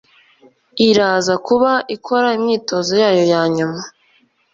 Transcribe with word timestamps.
iraza 0.89 1.33
kuba 1.47 1.71
ikora 1.95 2.27
imyitozo 2.37 2.93
yayo 3.03 3.23
ya 3.33 3.41
nyuma 3.55 3.79